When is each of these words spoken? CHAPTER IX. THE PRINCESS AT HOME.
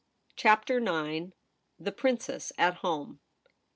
CHAPTER 0.35 0.77
IX. 0.79 1.33
THE 1.79 1.91
PRINCESS 1.91 2.53
AT 2.57 2.77
HOME. 2.77 3.19